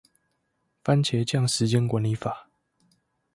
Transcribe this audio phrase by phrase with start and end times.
[0.83, 2.47] 番茄醬時間管理法